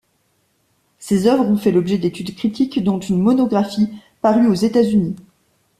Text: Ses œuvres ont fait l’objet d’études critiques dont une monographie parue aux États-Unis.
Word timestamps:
Ses 0.97 1.27
œuvres 1.27 1.45
ont 1.47 1.57
fait 1.57 1.69
l’objet 1.69 1.99
d’études 1.99 2.33
critiques 2.35 2.83
dont 2.83 2.99
une 2.99 3.21
monographie 3.21 3.93
parue 4.23 4.47
aux 4.47 4.55
États-Unis. 4.55 5.15